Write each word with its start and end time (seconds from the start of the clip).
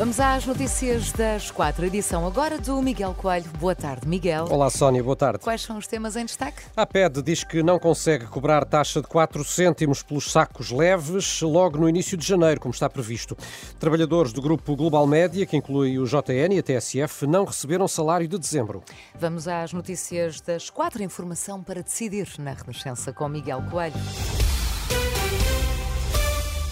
Vamos 0.00 0.18
às 0.18 0.46
notícias 0.46 1.12
das 1.12 1.50
quatro, 1.50 1.84
edição 1.84 2.26
agora 2.26 2.58
do 2.58 2.80
Miguel 2.80 3.12
Coelho. 3.12 3.50
Boa 3.58 3.74
tarde, 3.74 4.08
Miguel. 4.08 4.46
Olá, 4.48 4.70
Sónia, 4.70 5.04
boa 5.04 5.14
tarde. 5.14 5.40
Quais 5.40 5.60
são 5.60 5.76
os 5.76 5.86
temas 5.86 6.16
em 6.16 6.24
destaque? 6.24 6.62
A 6.74 6.86
PED 6.86 7.20
diz 7.20 7.44
que 7.44 7.62
não 7.62 7.78
consegue 7.78 8.24
cobrar 8.24 8.64
taxa 8.64 9.02
de 9.02 9.06
4 9.06 9.44
cêntimos 9.44 10.02
pelos 10.02 10.32
sacos 10.32 10.70
leves 10.70 11.42
logo 11.42 11.76
no 11.76 11.86
início 11.86 12.16
de 12.16 12.26
janeiro, 12.26 12.58
como 12.58 12.72
está 12.72 12.88
previsto. 12.88 13.36
Trabalhadores 13.78 14.32
do 14.32 14.40
grupo 14.40 14.74
Global 14.74 15.06
Média, 15.06 15.44
que 15.44 15.58
inclui 15.58 15.98
o 15.98 16.06
JN 16.06 16.54
e 16.54 16.58
a 16.60 16.62
TSF, 16.62 17.26
não 17.26 17.44
receberam 17.44 17.86
salário 17.86 18.26
de 18.26 18.38
dezembro. 18.38 18.82
Vamos 19.14 19.46
às 19.46 19.74
notícias 19.74 20.40
das 20.40 20.70
quatro, 20.70 21.02
informação 21.02 21.62
para 21.62 21.82
decidir 21.82 22.26
na 22.38 22.54
Renascença 22.54 23.12
com 23.12 23.28
Miguel 23.28 23.62
Coelho. 23.70 24.00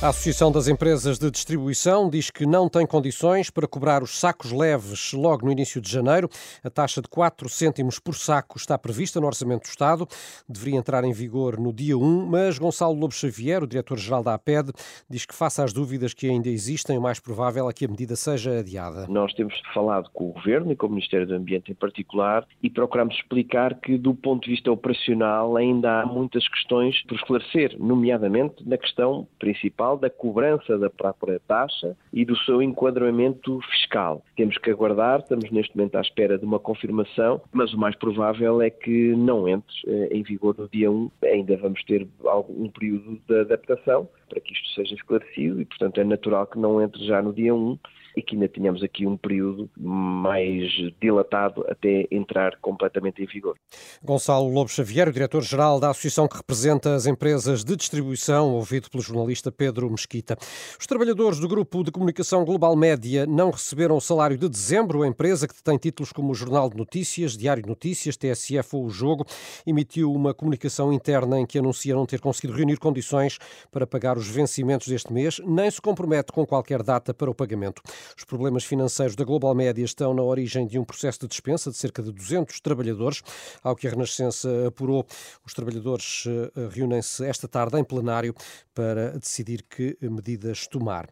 A 0.01 0.11
Associação 0.11 0.53
das 0.53 0.69
Empresas 0.69 1.19
de 1.19 1.29
Distribuição 1.29 2.09
diz 2.09 2.31
que 2.31 2.47
não 2.47 2.69
tem 2.69 2.87
condições 2.87 3.51
para 3.51 3.67
cobrar 3.67 4.01
os 4.01 4.17
sacos 4.17 4.53
leves 4.53 5.13
logo 5.13 5.45
no 5.45 5.51
início 5.51 5.81
de 5.81 5.91
janeiro. 5.91 6.29
A 6.63 6.71
taxa 6.71 7.03
de 7.03 7.09
4 7.09 7.49
cêntimos 7.49 7.99
por 7.99 8.15
saco 8.15 8.59
está 8.59 8.79
prevista 8.79 9.21
no 9.21 9.27
Orçamento 9.27 9.63
do 9.63 9.71
Estado. 9.71 10.07
Deveria 10.49 10.79
entrar 10.79 11.03
em 11.03 11.13
vigor 11.13 11.59
no 11.59 11.73
dia 11.73 11.99
1, 11.99 12.27
mas 12.27 12.61
Gonçalo 12.61 12.95
Lobo 12.95 13.13
Xavier, 13.13 13.61
o 13.65 13.67
diretor-geral 13.67 14.23
da 14.23 14.35
APED, 14.35 14.71
diz 15.11 15.27
que, 15.27 15.35
face 15.35 15.61
às 15.61 15.73
dúvidas 15.73 16.15
que 16.15 16.29
ainda 16.29 16.49
existem, 16.49 16.97
o 16.97 17.03
mais 17.03 17.19
provável 17.19 17.69
é 17.69 17.73
que 17.73 17.85
a 17.85 17.89
medida 17.89 18.15
seja 18.15 18.61
adiada. 18.61 19.05
Nós 19.09 19.35
temos 19.35 19.61
falado 19.75 20.09
com 20.15 20.31
o 20.31 20.33
Governo 20.33 20.71
e 20.71 20.77
com 20.77 20.87
o 20.87 20.91
Ministério 20.91 21.27
do 21.27 21.35
Ambiente 21.35 21.73
em 21.73 21.75
particular 21.75 22.47
e 22.63 22.71
procuramos 22.71 23.17
explicar 23.17 23.75
que, 23.75 23.99
do 23.99 24.15
ponto 24.15 24.45
de 24.45 24.53
vista 24.53 24.71
operacional, 24.71 25.57
ainda 25.57 26.03
há 26.03 26.07
muitas 26.07 26.47
questões 26.47 27.03
por 27.09 27.17
esclarecer, 27.17 27.75
nomeadamente 27.81 28.65
na 28.65 28.79
questão 28.79 29.27
principal 29.41 29.88
da 29.97 30.11
cobrança 30.11 30.77
da 30.79 30.91
própria 30.91 31.41
taxa 31.47 31.97
e 32.13 32.25
do 32.25 32.37
seu 32.39 32.61
enquadramento 32.63 33.61
fiscal. 33.71 34.23
Temos 34.37 34.59
que 34.59 34.71
aguardar, 34.71 35.21
estamos 35.21 35.51
neste 35.51 35.77
momento 35.77 35.97
à 35.97 36.01
espera 36.01 36.39
de 36.39 36.45
uma 36.45 36.59
confirmação, 36.59 37.41
mas 37.53 37.73
o 37.73 37.79
mais 37.79 37.97
provável 37.97 38.61
é 38.61 38.71
que 38.71 39.15
não 39.17 39.49
entre 39.49 39.75
eh, 39.87 40.09
em 40.13 40.23
vigor 40.23 40.55
no 40.59 40.69
dia 40.69 40.91
1. 40.91 41.11
Ainda 41.25 41.57
vamos 41.57 41.83
ter 41.85 42.07
algum 42.25 42.69
período 42.69 43.19
de 43.29 43.41
adaptação 43.41 44.09
para 44.29 44.41
que 44.41 44.53
isto 44.53 44.69
seja 44.75 44.95
esclarecido 44.95 45.61
e, 45.61 45.65
portanto, 45.65 46.01
é 46.01 46.05
natural 46.05 46.47
que 46.47 46.59
não 46.59 46.83
entre 46.83 47.05
já 47.07 47.23
no 47.23 47.33
dia 47.33 47.55
1 47.55 47.79
e 48.19 48.23
que 48.23 48.35
ainda 48.35 48.49
tenhamos 48.49 48.83
aqui 48.83 49.07
um 49.07 49.17
período 49.17 49.71
mais 49.79 50.73
dilatado 51.01 51.65
até 51.69 52.09
entrar 52.11 52.59
completamente 52.61 53.23
em 53.23 53.27
vigor. 53.27 53.55
Gonçalo 54.03 54.53
Lobo 54.53 54.69
Xavier, 54.69 55.09
o 55.09 55.13
diretor-geral 55.13 55.79
da 55.79 55.91
associação 55.91 56.27
que 56.27 56.37
representa 56.37 56.97
as 56.97 57.07
empresas 57.07 57.63
de 57.63 57.77
distribuição, 57.77 58.55
ouvido 58.55 58.91
pelo 58.91 59.05
jornalista 59.05 59.53
Pedro 59.53 59.89
Mesquita. 59.89 60.37
Os 60.81 60.85
trabalhadores 60.85 61.39
do 61.39 61.47
grupo 61.47 61.85
de 61.85 61.93
comunicação 61.93 62.45
Global 62.45 62.75
Média 62.75 63.25
não 63.25 63.53
receberam 63.53 63.97
o 63.97 64.01
salário 64.01 64.37
de 64.37 64.49
dezembro. 64.49 65.05
A 65.05 65.07
empresa, 65.07 65.47
que 65.47 65.63
tem 65.63 65.79
títulos 65.79 66.13
como 66.13 66.33
o 66.33 66.35
Jornal 66.35 66.69
de 66.69 66.77
Notícias, 66.77 67.37
Diário 67.37 67.63
de 67.63 67.69
Notícias, 67.69 68.17
TSF 68.17 68.75
ou 68.75 68.87
O 68.87 68.91
Jogo, 68.91 69.25
emitiu 69.65 70.13
uma 70.13 70.35
comunicação 70.35 70.93
interna 70.93 71.39
em 71.39 71.47
que 71.47 71.61
anuncia 71.61 71.95
não 71.95 72.05
ter 72.05 72.21
conseguido 72.21 72.59
reunir 72.59 72.79
condições 72.79 73.39
para 73.71 73.87
pagar 73.87 74.19
os 74.19 74.27
vencimentos 74.27 74.89
deste 74.89 75.13
mês, 75.13 75.41
nem 75.47 75.71
se 75.71 75.81
compromete 75.81 76.33
com 76.33 76.45
qualquer 76.45 76.83
data 76.83 77.15
para 77.15 77.31
o 77.31 77.35
pagamento. 77.35 77.81
Os 78.17 78.25
problemas 78.25 78.65
financeiros 78.65 79.17
da 79.17 79.25
Global 79.25 79.55
Média 79.55 79.85
estão 79.85 80.15
na 80.15 80.23
origem 80.23 80.67
de 80.67 80.79
um 80.79 80.85
processo 80.85 81.21
de 81.21 81.29
dispensa 81.29 81.71
de 81.71 81.77
cerca 81.77 82.03
de 82.03 82.13
200 82.13 82.61
trabalhadores. 82.61 83.23
Ao 83.63 83.75
que 83.75 83.87
a 83.87 83.91
Renascença 83.91 84.49
apurou, 84.67 85.07
os 85.45 85.53
trabalhadores 85.55 86.25
eh, 86.27 86.69
reúnem-se 86.71 87.25
esta 87.25 87.49
tarde 87.49 87.79
em 87.79 87.85
plenário 87.85 88.35
para 88.75 89.19
decidir 89.19 89.65
que 89.69 89.99
medidas 90.01 90.67
tomar. 90.69 91.09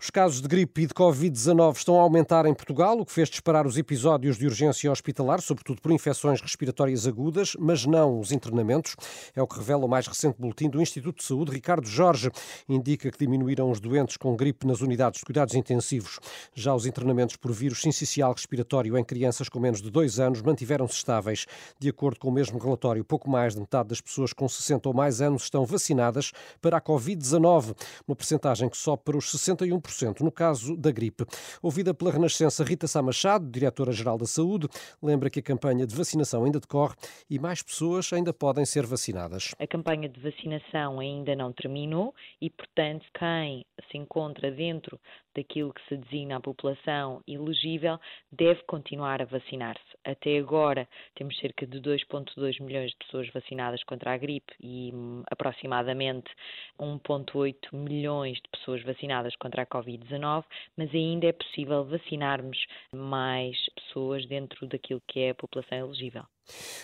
Os 0.00 0.08
casos 0.08 0.40
de 0.40 0.48
gripe 0.48 0.82
e 0.82 0.86
de 0.86 0.94
Covid-19 0.94 1.76
estão 1.76 1.98
a 1.98 2.02
aumentar 2.02 2.46
em 2.46 2.54
Portugal, 2.54 2.98
o 2.98 3.04
que 3.04 3.12
fez 3.12 3.28
disparar 3.28 3.66
os 3.66 3.76
episódios 3.76 4.38
de 4.38 4.46
urgência 4.46 4.90
hospitalar, 4.90 5.42
sobretudo 5.42 5.82
por 5.82 5.92
infecções 5.92 6.40
respiratórias 6.40 7.06
agudas, 7.06 7.54
mas 7.58 7.84
não 7.84 8.18
os 8.18 8.32
internamentos. 8.32 8.96
É 9.34 9.42
o 9.42 9.46
que 9.46 9.58
revela 9.58 9.84
o 9.84 9.88
mais 9.88 10.06
recente 10.06 10.36
boletim 10.38 10.70
do 10.70 10.80
Instituto 10.80 11.18
de 11.18 11.24
Saúde. 11.24 11.52
Ricardo 11.52 11.86
Jorge 11.86 12.30
indica 12.66 13.10
que 13.10 13.18
diminuíram 13.18 13.70
os 13.70 13.80
doentes 13.80 14.16
com 14.16 14.34
gripe 14.34 14.66
nas 14.66 14.80
unidades 14.80 15.20
de 15.20 15.26
cuidados 15.26 15.54
intensivos. 15.54 16.18
Já 16.54 16.74
os 16.74 16.86
internamentos 16.86 17.36
por 17.36 17.52
vírus 17.52 17.80
sincicial 17.80 18.32
respiratório 18.32 18.96
em 18.96 19.04
crianças 19.04 19.48
com 19.48 19.60
menos 19.60 19.80
de 19.80 19.90
dois 19.90 20.18
anos 20.18 20.42
mantiveram-se 20.42 20.94
estáveis. 20.94 21.46
De 21.78 21.88
acordo 21.88 22.18
com 22.18 22.28
o 22.28 22.32
mesmo 22.32 22.58
relatório, 22.58 23.04
pouco 23.04 23.28
mais 23.30 23.54
de 23.54 23.60
metade 23.60 23.88
das 23.88 24.00
pessoas 24.00 24.32
com 24.32 24.48
60 24.48 24.88
ou 24.88 24.94
mais 24.94 25.20
anos 25.20 25.44
estão 25.44 25.64
vacinadas 25.64 26.32
para 26.60 26.76
a 26.76 26.80
Covid-19, 26.80 27.76
uma 28.06 28.16
percentagem 28.16 28.68
que 28.68 28.76
sobe 28.76 29.02
para 29.04 29.16
os 29.16 29.26
61% 29.26 30.20
no 30.20 30.32
caso 30.32 30.76
da 30.76 30.90
gripe. 30.90 31.24
Ouvida 31.62 31.94
pela 31.94 32.10
Renascença, 32.10 32.64
Rita 32.64 32.86
Sá 32.86 33.02
Machado, 33.02 33.50
diretora-geral 33.50 34.18
da 34.18 34.26
Saúde, 34.26 34.68
lembra 35.02 35.30
que 35.30 35.40
a 35.40 35.42
campanha 35.42 35.86
de 35.86 35.94
vacinação 35.94 36.44
ainda 36.44 36.60
decorre 36.60 36.94
e 37.28 37.38
mais 37.38 37.62
pessoas 37.62 38.12
ainda 38.12 38.32
podem 38.32 38.64
ser 38.64 38.86
vacinadas. 38.86 39.54
A 39.58 39.66
campanha 39.66 40.08
de 40.08 40.20
vacinação 40.20 41.00
ainda 41.00 41.34
não 41.34 41.52
terminou 41.52 42.14
e, 42.40 42.50
portanto, 42.50 43.06
quem 43.18 43.64
se 43.90 43.98
encontra 43.98 44.50
dentro 44.50 44.98
daquilo 45.34 45.72
que 45.72 45.80
se 45.88 45.96
designa 45.96 46.19
a 46.32 46.40
população 46.40 47.22
elegível 47.26 47.98
deve 48.30 48.62
continuar 48.64 49.22
a 49.22 49.24
vacinar-se. 49.24 49.80
Até 50.04 50.38
agora 50.38 50.88
temos 51.14 51.38
cerca 51.38 51.66
de 51.66 51.80
2,2 51.80 52.60
milhões 52.60 52.90
de 52.90 52.96
pessoas 52.98 53.28
vacinadas 53.30 53.82
contra 53.84 54.12
a 54.12 54.16
gripe 54.18 54.52
e 54.60 54.90
hum, 54.94 55.22
aproximadamente 55.30 56.30
1,8 56.78 57.54
milhões 57.72 58.36
de 58.36 58.48
pessoas 58.50 58.82
vacinadas 58.82 59.34
contra 59.36 59.62
a 59.62 59.66
Covid-19, 59.66 60.44
mas 60.76 60.94
ainda 60.94 61.26
é 61.26 61.32
possível 61.32 61.84
vacinarmos 61.84 62.58
mais 62.94 63.56
pessoas 63.74 64.26
dentro 64.26 64.66
daquilo 64.66 65.02
que 65.06 65.20
é 65.20 65.30
a 65.30 65.34
população 65.34 65.78
elegível. 65.78 66.24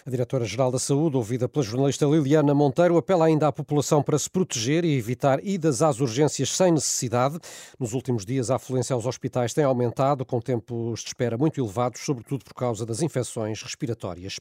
A 0.07 0.11
Diretora-Geral 0.11 0.71
da 0.71 0.79
Saúde, 0.79 1.17
ouvida 1.17 1.49
pela 1.49 1.65
jornalista 1.65 2.07
Liliana 2.07 2.55
Monteiro, 2.55 2.97
apela 2.97 3.27
ainda 3.27 3.49
à 3.49 3.53
população 3.53 4.03
para 4.03 4.17
se 4.17 4.31
proteger 4.31 4.85
e 4.85 4.97
evitar 4.97 5.45
idas 5.45 5.83
às 5.83 6.01
urgências 6.01 6.51
sem 6.51 6.71
necessidade. 6.71 7.39
Nos 7.77 7.93
últimos 7.93 8.25
dias, 8.25 8.49
a 8.49 8.55
afluência 8.55 8.95
aos 8.95 9.05
hospitais 9.05 9.53
tem 9.53 9.65
aumentado, 9.65 10.25
com 10.25 10.41
tempos 10.41 11.01
de 11.01 11.09
espera 11.09 11.37
muito 11.37 11.61
elevados, 11.61 12.03
sobretudo 12.03 12.45
por 12.45 12.55
causa 12.55 12.87
das 12.87 13.03
infecções 13.03 13.61
respiratórias. 13.63 14.37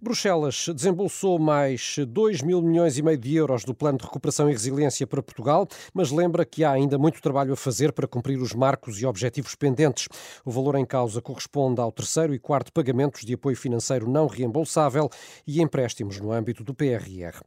Bruxelas 0.00 0.66
desembolsou 0.74 1.40
mais 1.40 1.96
2 2.06 2.42
mil 2.42 2.62
milhões 2.62 2.96
e 2.96 3.02
meio 3.02 3.18
de 3.18 3.34
euros 3.34 3.64
do 3.64 3.74
Plano 3.74 3.98
de 3.98 4.04
Recuperação 4.04 4.48
e 4.48 4.52
Resiliência 4.52 5.08
para 5.08 5.22
Portugal, 5.22 5.66
mas 5.92 6.12
lembra 6.12 6.44
que 6.44 6.62
há 6.62 6.70
ainda 6.70 6.96
muito 6.96 7.20
trabalho 7.20 7.52
a 7.52 7.56
fazer 7.56 7.92
para 7.92 8.06
cumprir 8.06 8.40
os 8.40 8.54
marcos 8.54 9.00
e 9.00 9.06
objetivos 9.06 9.56
pendentes. 9.56 10.06
O 10.44 10.52
valor 10.52 10.76
em 10.76 10.86
causa 10.86 11.20
corresponde 11.20 11.80
ao 11.80 11.90
terceiro 11.90 12.32
e 12.32 12.38
quarto 12.38 12.72
pagamentos 12.72 13.24
de 13.24 13.34
apoio 13.34 13.56
financeiro 13.56 14.08
não 14.08 14.28
reembolsado 14.28 14.59
reembolsável 14.60 15.08
e 15.46 15.60
empréstimos 15.60 16.20
no 16.20 16.32
âmbito 16.32 16.62
do 16.62 16.74
PRR. 16.74 17.40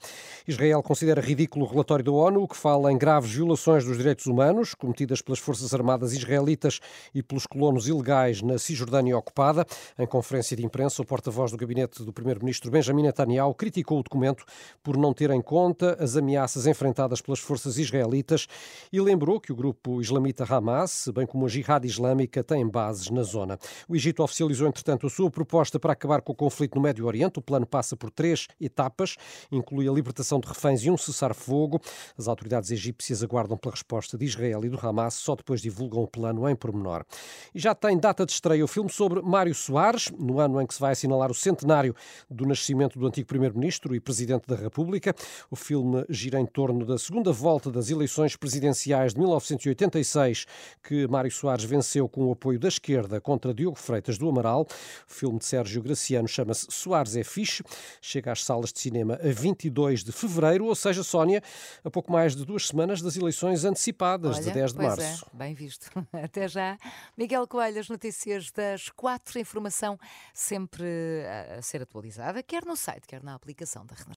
Israel 0.48 0.82
considera 0.82 1.22
ridículo 1.22 1.66
o 1.66 1.68
relatório 1.68 2.04
da 2.04 2.12
ONU 2.12 2.48
que 2.48 2.58
fala 2.58 2.92
em 2.92 2.98
graves 2.98 3.32
violações 3.32 3.86
dos 3.86 3.98
direitos 3.98 4.26
humanos 4.26 4.74
cometidas 4.74 5.22
pelas 5.22 5.40
Forças 5.40 5.74
Armadas 5.74 6.14
israelitas 6.14 6.80
e 7.14 7.22
pelos 7.22 7.46
colonos 7.46 7.88
ilegais 7.88 8.42
na 8.42 8.58
Cisjordânia 8.58 9.18
ocupada. 9.18 9.66
Em 9.98 10.08
conferência 10.08 10.58
de 10.58 10.66
imprensa, 10.66 11.02
o 11.02 11.06
porta-voz 11.06 11.52
do 11.52 11.58
gabinete 11.58 12.04
do 12.04 12.12
primeiro-ministro 12.12 12.72
Benjamin 12.72 13.04
Netanyahu 13.04 13.54
criticou 13.54 14.00
o 14.00 14.04
documento 14.04 14.44
por 14.82 14.98
não 14.98 15.14
ter 15.14 15.30
em 15.30 15.42
conta 15.42 15.98
as 16.00 16.18
ameaças 16.18 16.66
enfrentadas 16.66 17.22
pelas 17.22 17.40
forças 17.40 17.78
israelitas 17.78 18.48
e 18.92 19.00
lembrou 19.00 19.40
que 19.40 19.52
o 19.52 19.56
grupo 19.56 20.02
islamita 20.02 20.44
Hamas, 20.44 21.10
bem 21.14 21.26
como 21.26 21.46
a 21.46 21.50
Jihad 21.50 21.86
Islâmica, 21.86 22.44
têm 22.44 22.68
bases 22.68 23.10
na 23.10 23.24
zona. 23.24 23.60
O 23.88 23.96
Egito 23.96 24.24
oficializou, 24.24 24.68
entretanto, 24.68 25.08
a 25.08 25.10
sua 25.10 25.30
proposta 25.30 25.80
para 25.80 25.94
acabar 25.94 26.22
com 26.22 26.32
o 26.32 26.36
conflito 26.36 26.76
no 26.76 26.82
Médio 26.82 26.93
Médio 26.94 27.08
Oriente. 27.08 27.40
O 27.40 27.42
plano 27.42 27.66
passa 27.66 27.98
por 27.98 28.12
três 28.12 28.48
etapas, 28.62 29.18
inclui 29.52 29.90
a 29.90 29.92
libertação 29.92 30.40
de 30.40 30.48
reféns 30.48 30.84
e 30.84 30.92
um 30.92 30.98
cessar-fogo. 30.98 31.82
As 32.16 32.28
autoridades 32.28 32.70
egípcias 32.70 33.24
aguardam 33.24 33.58
pela 33.58 33.74
resposta 33.74 34.16
de 34.16 34.26
Israel 34.26 34.64
e 34.64 34.70
do 34.70 34.80
Hamas, 34.80 35.16
só 35.16 35.36
depois 35.36 35.60
divulgam 35.62 36.04
o 36.04 36.08
plano 36.08 36.48
em 36.48 36.56
pormenor. 36.56 37.04
E 37.54 37.60
já 37.60 37.74
tem 37.74 37.98
data 37.98 38.26
de 38.26 38.32
estreia 38.32 38.64
o 38.64 38.68
filme 38.68 38.92
sobre 38.92 39.22
Mário 39.22 39.56
Soares, 39.56 40.12
no 40.20 40.40
ano 40.40 40.62
em 40.62 40.68
que 40.68 40.74
se 40.74 40.80
vai 40.80 40.92
assinalar 40.92 41.32
o 41.32 41.34
centenário 41.34 41.96
do 42.30 42.46
nascimento 42.46 43.00
do 43.00 43.08
antigo 43.08 43.28
Primeiro-Ministro 43.28 43.96
e 43.96 44.00
Presidente 44.00 44.46
da 44.48 44.56
República. 44.56 45.16
O 45.50 45.56
filme 45.56 46.06
gira 46.10 46.40
em 46.40 46.46
torno 46.46 46.86
da 46.86 46.98
segunda 47.00 47.32
volta 47.32 47.72
das 47.72 47.90
eleições 47.90 48.36
presidenciais 48.36 49.14
de 49.14 49.20
1986, 49.20 50.46
que 50.84 51.08
Mário 51.08 51.32
Soares 51.32 51.64
venceu 51.64 52.08
com 52.08 52.28
o 52.28 52.34
apoio 52.34 52.60
da 52.60 52.68
esquerda 52.68 53.20
contra 53.20 53.54
Diogo 53.54 53.78
Freitas 53.78 54.18
do 54.20 54.30
Amaral. 54.30 54.68
O 55.10 55.14
filme 55.14 55.40
de 55.40 55.46
Sérgio 55.46 55.82
Graciano 55.82 56.28
chama-se 56.28 56.68
Soares 56.84 57.16
é 57.16 57.24
fixe, 57.24 57.64
chega 58.02 58.32
às 58.32 58.44
salas 58.44 58.74
de 58.74 58.80
cinema 58.80 59.20
a 59.24 59.32
22 59.32 60.04
de 60.04 60.12
fevereiro, 60.12 60.66
ou 60.66 60.76
seja, 60.76 61.04
Sónia, 61.04 61.42
a 61.84 61.90
pouco 61.90 62.12
mais 62.12 62.36
de 62.36 62.46
duas 62.46 62.68
semanas 62.68 63.02
das 63.02 63.16
eleições 63.16 63.64
antecipadas 63.64 64.38
Olha, 64.38 64.46
de 64.46 64.52
10 64.52 64.72
de 64.72 64.78
pois 64.78 64.88
março. 64.90 65.26
É, 65.34 65.38
bem 65.38 65.54
visto. 65.54 65.90
Até 66.12 66.48
já. 66.48 66.78
Miguel 67.18 67.48
Coelho, 67.48 67.80
as 67.80 67.88
notícias 67.90 68.52
das 68.52 68.90
quatro, 68.90 69.40
informação 69.40 69.98
sempre 70.34 70.86
a 71.58 71.62
ser 71.62 71.82
atualizada, 71.82 72.44
quer 72.44 72.66
no 72.66 72.76
site, 72.76 73.08
quer 73.08 73.24
na 73.24 73.34
aplicação 73.34 73.86
da 73.86 73.96
Renascença. 73.96 74.12